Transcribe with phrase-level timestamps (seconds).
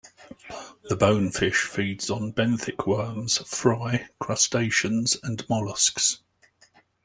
[0.89, 6.23] The bonefish feeds on benthic worms, fry, crustaceans, and mollusks.